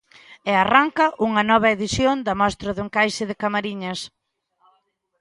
[0.49, 3.99] E arranca unha nova edición da Mostra do Encaixe de Camariñas.